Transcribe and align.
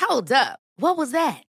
Hold 0.09 0.33
up. 0.33 0.59
What 0.77 0.97
was 0.97 1.13
that? 1.13 1.50